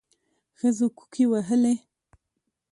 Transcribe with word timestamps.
ښځو 0.59 0.87
کوکي 0.97 1.25
وهلې. 1.31 1.73